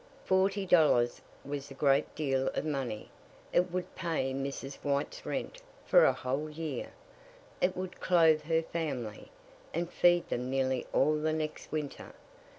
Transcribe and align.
Forty 0.25 0.65
dollars 0.65 1.21
was 1.45 1.69
a 1.69 1.75
great 1.75 2.15
deal 2.15 2.47
of 2.55 2.65
money. 2.65 3.11
It 3.53 3.71
would 3.71 3.93
pay 3.93 4.33
Mrs. 4.33 4.77
White's 4.83 5.23
rent 5.27 5.61
for 5.85 6.05
a 6.05 6.11
whole 6.11 6.49
year; 6.49 6.91
it 7.61 7.77
would 7.77 7.99
clothe 8.01 8.41
her 8.45 8.63
family, 8.63 9.29
and 9.75 9.93
feed 9.93 10.27
them 10.29 10.49
nearly 10.49 10.87
all 10.91 11.17
the 11.19 11.33
next 11.33 11.71
winter. 11.71 12.13